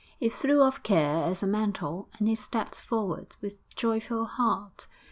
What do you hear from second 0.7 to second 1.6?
care as a